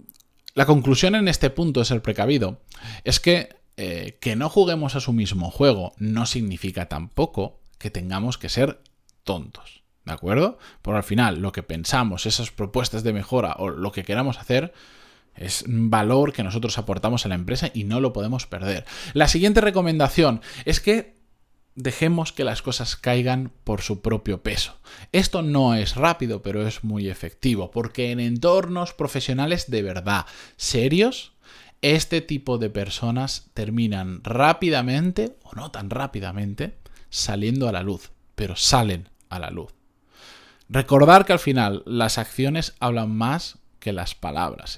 la 0.54 0.64
conclusión 0.64 1.14
en 1.14 1.28
este 1.28 1.50
punto 1.50 1.82
es 1.82 1.90
el 1.90 2.00
precavido. 2.00 2.61
Es 3.04 3.20
que 3.20 3.56
eh, 3.78 4.16
que 4.20 4.37
no 4.37 4.49
juguemos 4.49 4.96
a 4.96 5.00
su 5.00 5.12
mismo 5.12 5.50
juego 5.50 5.92
no 5.99 6.25
significa 6.25 6.87
tampoco 6.87 7.61
que 7.78 7.90
tengamos 7.90 8.38
que 8.38 8.49
ser 8.49 8.80
tontos. 9.23 9.82
¿De 10.06 10.12
acuerdo? 10.12 10.56
Por 10.80 10.94
al 10.94 11.02
final, 11.02 11.40
lo 11.40 11.52
que 11.52 11.62
pensamos, 11.62 12.25
esas 12.25 12.50
propuestas 12.50 13.02
de 13.02 13.12
mejora 13.12 13.56
o 13.58 13.68
lo 13.68 13.92
que 13.92 14.04
queramos 14.04 14.38
hacer, 14.38 14.73
es 15.36 15.64
valor 15.66 16.32
que 16.32 16.42
nosotros 16.42 16.78
aportamos 16.78 17.24
a 17.24 17.28
la 17.28 17.34
empresa 17.34 17.70
y 17.72 17.84
no 17.84 18.00
lo 18.00 18.12
podemos 18.12 18.46
perder. 18.46 18.84
La 19.12 19.28
siguiente 19.28 19.60
recomendación 19.60 20.40
es 20.64 20.80
que 20.80 21.16
dejemos 21.76 22.32
que 22.32 22.44
las 22.44 22.62
cosas 22.62 22.96
caigan 22.96 23.52
por 23.62 23.82
su 23.82 24.00
propio 24.00 24.42
peso. 24.42 24.76
Esto 25.12 25.42
no 25.42 25.74
es 25.74 25.94
rápido, 25.94 26.42
pero 26.42 26.66
es 26.66 26.82
muy 26.82 27.08
efectivo, 27.08 27.70
porque 27.70 28.10
en 28.10 28.18
entornos 28.18 28.94
profesionales 28.94 29.70
de 29.70 29.82
verdad 29.82 30.26
serios, 30.56 31.34
este 31.82 32.22
tipo 32.22 32.58
de 32.58 32.70
personas 32.70 33.50
terminan 33.54 34.24
rápidamente, 34.24 35.36
o 35.44 35.54
no 35.54 35.70
tan 35.70 35.90
rápidamente, 35.90 36.78
saliendo 37.10 37.68
a 37.68 37.72
la 37.72 37.82
luz, 37.82 38.10
pero 38.34 38.56
salen 38.56 39.10
a 39.28 39.38
la 39.38 39.50
luz. 39.50 39.74
Recordar 40.68 41.26
que 41.26 41.32
al 41.32 41.38
final 41.38 41.82
las 41.86 42.18
acciones 42.18 42.74
hablan 42.80 43.14
más 43.14 43.58
que 43.78 43.92
las 43.92 44.14
palabras 44.14 44.76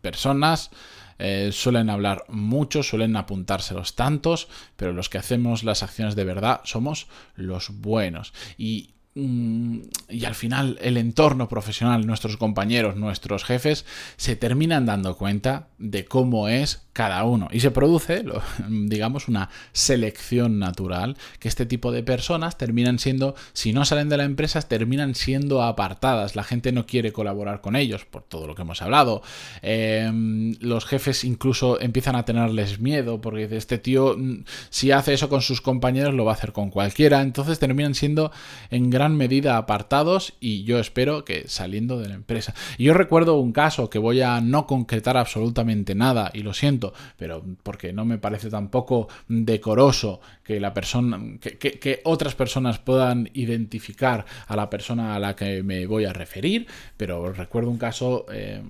personas 0.00 0.70
eh, 1.18 1.50
suelen 1.52 1.90
hablar 1.90 2.24
mucho, 2.28 2.82
suelen 2.82 3.16
apuntarse 3.16 3.74
los 3.74 3.94
tantos, 3.94 4.48
pero 4.76 4.92
los 4.92 5.08
que 5.08 5.18
hacemos 5.18 5.64
las 5.64 5.82
acciones 5.82 6.16
de 6.16 6.24
verdad 6.24 6.60
somos 6.64 7.08
los 7.36 7.70
buenos. 7.80 8.32
Y 8.56 8.90
Mm, 9.14 9.80
y 10.08 10.24
al 10.24 10.36
final 10.36 10.78
el 10.80 10.96
entorno 10.96 11.48
profesional, 11.48 12.06
nuestros 12.06 12.36
compañeros, 12.36 12.94
nuestros 12.96 13.44
jefes, 13.44 13.84
se 14.16 14.36
terminan 14.36 14.86
dando 14.86 15.16
cuenta 15.16 15.68
de 15.78 16.04
cómo 16.04 16.48
es 16.48 16.86
cada 16.92 17.24
uno. 17.24 17.48
Y 17.52 17.60
se 17.60 17.70
produce, 17.70 18.24
digamos, 18.68 19.28
una 19.28 19.50
selección 19.72 20.58
natural, 20.58 21.16
que 21.38 21.48
este 21.48 21.66
tipo 21.66 21.92
de 21.92 22.02
personas 22.02 22.58
terminan 22.58 22.98
siendo, 22.98 23.34
si 23.52 23.72
no 23.72 23.84
salen 23.84 24.08
de 24.08 24.16
la 24.16 24.24
empresa, 24.24 24.60
terminan 24.62 25.14
siendo 25.14 25.62
apartadas. 25.62 26.36
La 26.36 26.44
gente 26.44 26.72
no 26.72 26.86
quiere 26.86 27.12
colaborar 27.12 27.60
con 27.60 27.76
ellos, 27.76 28.04
por 28.04 28.22
todo 28.22 28.46
lo 28.46 28.54
que 28.54 28.62
hemos 28.62 28.82
hablado. 28.82 29.22
Em, 29.62 30.56
los 30.60 30.84
jefes 30.84 31.24
incluso 31.24 31.80
empiezan 31.80 32.16
a 32.16 32.24
tenerles 32.24 32.80
miedo, 32.80 33.20
porque 33.20 33.48
este 33.56 33.78
tío, 33.78 34.16
mm, 34.16 34.44
si 34.70 34.92
hace 34.92 35.14
eso 35.14 35.28
con 35.28 35.42
sus 35.42 35.60
compañeros, 35.60 36.14
lo 36.14 36.24
va 36.24 36.32
a 36.32 36.34
hacer 36.34 36.52
con 36.52 36.70
cualquiera. 36.70 37.22
Entonces 37.22 37.58
terminan 37.58 37.94
siendo 37.94 38.32
en 38.70 38.90
gran 38.90 39.16
medida 39.16 39.56
apartados 39.56 40.34
y 40.40 40.64
yo 40.64 40.78
espero 40.78 41.24
que 41.24 41.48
saliendo 41.48 41.98
de 41.98 42.08
la 42.08 42.14
empresa. 42.14 42.54
Yo 42.78 42.94
recuerdo 42.94 43.38
un 43.38 43.52
caso 43.52 43.90
que 43.90 43.98
voy 43.98 44.20
a 44.20 44.40
no 44.40 44.66
concretar 44.66 45.16
absolutamente 45.16 45.94
nada 45.94 46.30
y 46.34 46.42
lo 46.42 46.54
siento, 46.54 46.79
pero 47.16 47.44
porque 47.62 47.92
no 47.92 48.04
me 48.04 48.18
parece 48.18 48.50
tampoco 48.50 49.08
decoroso 49.28 50.20
que 50.42 50.60
la 50.60 50.74
persona, 50.74 51.20
que, 51.40 52.00
otras 52.04 52.34
personas 52.34 52.78
puedan 52.78 53.30
identificar 53.34 54.24
a 54.46 54.56
la 54.56 54.70
persona 54.70 55.14
a 55.14 55.18
la 55.18 55.36
que 55.36 55.62
me 55.62 55.86
voy 55.86 56.04
a 56.04 56.12
referir, 56.12 56.66
pero 56.96 57.32
recuerdo 57.32 57.70
un 57.70 57.78
caso 57.78 58.26
eh, 58.32 58.62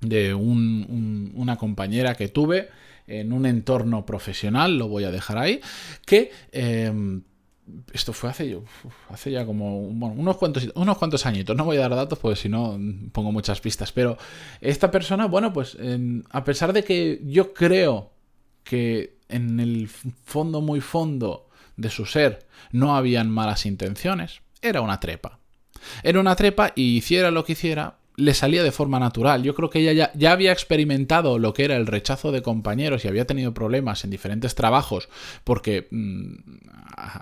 de 0.00 0.34
una 0.34 1.56
compañera 1.56 2.14
que 2.14 2.28
tuve 2.28 2.68
en 3.06 3.32
un 3.32 3.46
entorno 3.46 4.06
profesional, 4.06 4.78
lo 4.78 4.88
voy 4.88 5.04
a 5.04 5.10
dejar 5.10 5.38
ahí, 5.38 5.60
que 6.06 6.30
eh, 6.52 7.20
esto 7.92 8.12
fue 8.12 8.30
hace, 8.30 8.58
hace 9.08 9.30
ya 9.30 9.46
como 9.46 9.80
unos, 9.80 10.36
cuantos, 10.36 10.70
unos 10.74 10.98
cuantos 10.98 11.24
añitos. 11.26 11.56
No 11.56 11.64
voy 11.64 11.78
a 11.78 11.80
dar 11.80 11.94
datos 11.94 12.18
porque 12.18 12.36
si 12.36 12.48
no 12.48 12.78
pongo 13.12 13.32
muchas 13.32 13.60
pistas. 13.60 13.92
Pero 13.92 14.18
esta 14.60 14.90
persona, 14.90 15.26
bueno, 15.26 15.52
pues 15.52 15.76
a 16.30 16.44
pesar 16.44 16.72
de 16.72 16.84
que 16.84 17.20
yo 17.24 17.54
creo 17.54 18.10
que 18.64 19.18
en 19.28 19.60
el 19.60 19.88
fondo 19.88 20.60
muy 20.60 20.80
fondo 20.80 21.48
de 21.76 21.90
su 21.90 22.06
ser 22.06 22.46
no 22.72 22.96
habían 22.96 23.30
malas 23.30 23.66
intenciones, 23.66 24.40
era 24.60 24.80
una 24.80 25.00
trepa. 25.00 25.38
Era 26.02 26.20
una 26.20 26.36
trepa 26.36 26.72
y 26.74 26.96
hiciera 26.96 27.30
lo 27.30 27.44
que 27.44 27.52
hiciera, 27.52 27.96
le 28.16 28.34
salía 28.34 28.62
de 28.62 28.70
forma 28.70 28.98
natural. 29.00 29.42
Yo 29.42 29.54
creo 29.54 29.70
que 29.70 29.80
ella 29.80 30.12
ya, 30.14 30.32
había 30.32 30.52
experimentado 30.52 31.38
lo 31.38 31.52
que 31.52 31.64
era 31.64 31.76
el 31.76 31.86
rechazo 31.86 32.32
de 32.32 32.42
compañeros 32.42 33.04
y 33.04 33.08
había 33.08 33.26
tenido 33.26 33.52
problemas 33.54 34.04
en 34.04 34.10
diferentes 34.10 34.54
trabajos 34.54 35.08
porque, 35.42 35.88
mm, 35.90 36.34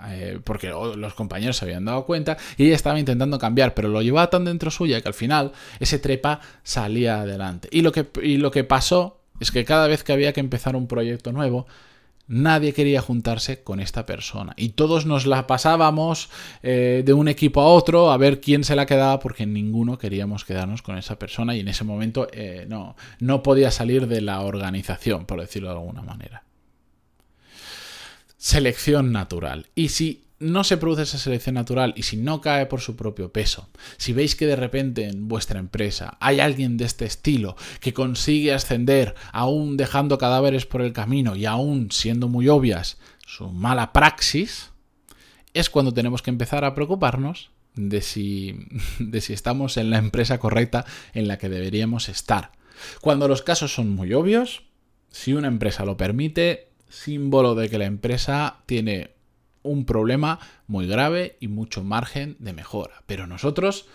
eh, 0.09 0.39
porque 0.43 0.69
los 0.69 1.13
compañeros 1.13 1.57
se 1.57 1.65
habían 1.65 1.85
dado 1.85 2.05
cuenta 2.05 2.37
y 2.57 2.65
ella 2.65 2.75
estaba 2.75 2.99
intentando 2.99 3.39
cambiar, 3.39 3.73
pero 3.73 3.89
lo 3.89 4.01
llevaba 4.01 4.29
tan 4.29 4.45
dentro 4.45 4.69
suya 4.69 5.01
que 5.01 5.07
al 5.07 5.13
final 5.13 5.51
ese 5.79 5.99
trepa 5.99 6.41
salía 6.63 7.21
adelante. 7.21 7.69
Y 7.71 7.81
lo 7.81 7.91
que, 7.91 8.07
y 8.21 8.37
lo 8.37 8.51
que 8.51 8.63
pasó 8.63 9.19
es 9.39 9.51
que 9.51 9.65
cada 9.65 9.87
vez 9.87 10.03
que 10.03 10.13
había 10.13 10.33
que 10.33 10.39
empezar 10.39 10.75
un 10.75 10.87
proyecto 10.87 11.31
nuevo, 11.31 11.65
nadie 12.27 12.73
quería 12.73 13.01
juntarse 13.01 13.63
con 13.63 13.79
esta 13.79 14.05
persona. 14.05 14.53
Y 14.57 14.69
todos 14.69 15.05
nos 15.05 15.25
la 15.25 15.47
pasábamos 15.47 16.29
eh, 16.61 17.03
de 17.05 17.13
un 17.13 17.27
equipo 17.27 17.61
a 17.61 17.67
otro 17.67 18.11
a 18.11 18.17
ver 18.17 18.41
quién 18.41 18.63
se 18.63 18.75
la 18.75 18.85
quedaba 18.85 19.19
porque 19.19 19.45
ninguno 19.45 19.97
queríamos 19.97 20.45
quedarnos 20.45 20.81
con 20.81 20.97
esa 20.97 21.19
persona 21.19 21.55
y 21.55 21.59
en 21.59 21.67
ese 21.67 21.83
momento 21.83 22.27
eh, 22.31 22.65
no, 22.67 22.95
no 23.19 23.43
podía 23.43 23.71
salir 23.71 24.07
de 24.07 24.21
la 24.21 24.41
organización, 24.41 25.25
por 25.25 25.39
decirlo 25.39 25.69
de 25.69 25.75
alguna 25.75 26.01
manera. 26.01 26.43
Selección 28.37 29.11
natural. 29.11 29.67
Y 29.75 29.89
si 29.89 30.22
no 30.39 30.63
se 30.63 30.77
produce 30.77 31.03
esa 31.03 31.17
selección 31.17 31.55
natural 31.55 31.93
y 31.95 32.03
si 32.03 32.17
no 32.17 32.41
cae 32.41 32.65
por 32.65 32.81
su 32.81 32.95
propio 32.95 33.31
peso, 33.31 33.69
si 33.97 34.13
veis 34.13 34.35
que 34.35 34.45
de 34.45 34.55
repente 34.55 35.07
en 35.07 35.27
vuestra 35.27 35.59
empresa 35.59 36.17
hay 36.19 36.39
alguien 36.39 36.77
de 36.77 36.85
este 36.85 37.05
estilo 37.05 37.55
que 37.79 37.93
consigue 37.93 38.53
ascender 38.53 39.15
aún 39.31 39.77
dejando 39.77 40.17
cadáveres 40.17 40.65
por 40.65 40.81
el 40.81 40.93
camino 40.93 41.35
y 41.35 41.45
aún 41.45 41.91
siendo 41.91 42.27
muy 42.27 42.49
obvias 42.49 42.97
su 43.25 43.49
mala 43.49 43.93
praxis, 43.93 44.71
es 45.53 45.69
cuando 45.69 45.93
tenemos 45.93 46.21
que 46.21 46.31
empezar 46.31 46.65
a 46.65 46.75
preocuparnos 46.75 47.51
de 47.75 48.01
si, 48.01 48.55
de 48.99 49.21
si 49.21 49.33
estamos 49.33 49.77
en 49.77 49.89
la 49.89 49.97
empresa 49.97 50.39
correcta 50.39 50.85
en 51.13 51.27
la 51.27 51.37
que 51.37 51.49
deberíamos 51.49 52.09
estar. 52.09 52.51
Cuando 53.01 53.27
los 53.27 53.43
casos 53.43 53.73
son 53.73 53.89
muy 53.89 54.13
obvios, 54.13 54.63
si 55.09 55.33
una 55.33 55.47
empresa 55.47 55.85
lo 55.85 55.95
permite, 55.95 56.69
símbolo 56.89 57.55
de 57.55 57.69
que 57.69 57.77
la 57.77 57.85
empresa 57.85 58.57
tiene 58.65 59.12
un 59.63 59.85
problema 59.85 60.39
muy 60.67 60.87
grave 60.87 61.37
y 61.39 61.47
mucho 61.47 61.83
margen 61.83 62.35
de 62.39 62.53
mejora. 62.53 63.03
Pero 63.05 63.27
nosotros 63.27 63.87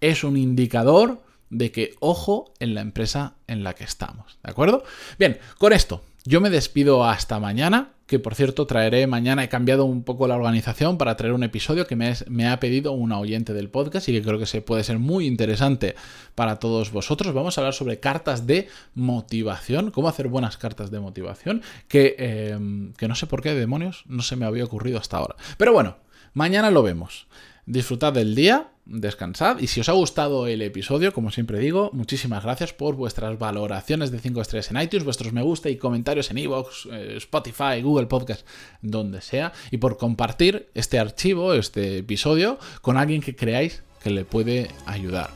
es 0.00 0.24
un 0.24 0.36
indicador 0.36 1.22
de 1.50 1.72
que 1.72 1.94
ojo 2.00 2.52
en 2.60 2.74
la 2.74 2.80
empresa 2.80 3.34
en 3.46 3.64
la 3.64 3.74
que 3.74 3.84
estamos. 3.84 4.38
¿De 4.42 4.50
acuerdo? 4.50 4.84
Bien, 5.18 5.38
con 5.58 5.72
esto 5.72 6.02
yo 6.24 6.40
me 6.40 6.48
despido 6.48 7.04
hasta 7.04 7.38
mañana, 7.38 7.90
que 8.06 8.18
por 8.18 8.34
cierto 8.34 8.66
traeré 8.66 9.06
mañana, 9.06 9.44
he 9.44 9.48
cambiado 9.48 9.84
un 9.84 10.04
poco 10.04 10.26
la 10.26 10.36
organización 10.36 10.96
para 10.96 11.16
traer 11.16 11.34
un 11.34 11.42
episodio 11.42 11.86
que 11.86 11.96
me, 11.96 12.48
ha 12.48 12.60
pedido 12.60 12.92
una 12.92 13.18
oyente 13.18 13.52
del 13.52 13.68
podcast 13.68 14.08
y 14.08 14.12
que 14.12 14.22
creo 14.22 14.38
que 14.38 14.46
se 14.46 14.62
puede 14.62 14.84
ser 14.84 14.98
muy 14.98 15.26
interesante 15.26 15.94
para 16.34 16.58
todos 16.58 16.92
vosotros. 16.92 17.34
Vamos 17.34 17.56
a 17.56 17.60
hablar 17.60 17.74
sobre 17.74 18.00
cartas 18.00 18.46
de 18.46 18.68
motivación, 18.94 19.90
cómo 19.90 20.08
hacer 20.08 20.28
buenas 20.28 20.56
cartas 20.56 20.90
de 20.90 21.00
motivación, 21.00 21.62
que, 21.88 22.16
eh, 22.18 22.58
que 22.96 23.08
no 23.08 23.14
sé 23.14 23.26
por 23.26 23.42
qué 23.42 23.54
demonios 23.54 24.04
no 24.06 24.22
se 24.22 24.36
me 24.36 24.46
había 24.46 24.64
ocurrido 24.64 24.98
hasta 24.98 25.18
ahora. 25.18 25.36
Pero 25.58 25.72
bueno, 25.72 25.98
mañana 26.32 26.70
lo 26.70 26.82
vemos. 26.82 27.26
disfrutad 27.66 28.12
del 28.12 28.34
día, 28.34 28.68
descansad 28.86 29.58
y 29.60 29.66
si 29.66 29.80
os 29.80 29.88
ha 29.88 29.92
gustado 29.92 30.46
el 30.46 30.62
episodio, 30.62 31.12
como 31.12 31.30
siempre 31.30 31.58
digo, 31.58 31.90
muchísimas 31.92 32.42
gracias 32.42 32.72
por 32.72 32.96
vuestras 32.96 33.38
valoraciones 33.38 34.10
de 34.10 34.20
5 34.20 34.40
estrellas 34.40 34.70
en 34.70 34.80
iTunes, 34.80 35.04
vuestros 35.04 35.32
me 35.32 35.42
gusta 35.42 35.70
y 35.70 35.76
comentarios 35.76 36.30
en 36.30 36.38
iVoox, 36.38 36.86
eh, 36.92 37.14
Spotify, 37.16 37.82
Google 37.82 38.06
Podcast, 38.06 38.46
donde 38.82 39.20
sea, 39.20 39.52
y 39.70 39.78
por 39.78 39.96
compartir 39.96 40.68
este 40.74 40.98
archivo, 40.98 41.54
este 41.54 41.98
episodio, 41.98 42.58
con 42.82 42.96
alguien 42.96 43.20
que 43.20 43.36
creáis 43.36 43.82
que 44.02 44.10
le 44.10 44.24
puede 44.24 44.70
ayudar. 44.86 45.30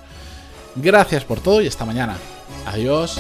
Gracias 0.77 1.25
por 1.25 1.41
todo 1.41 1.63
y 1.63 1.67
hasta 1.67 1.85
mañana. 1.85 2.17
Adiós. 2.67 3.19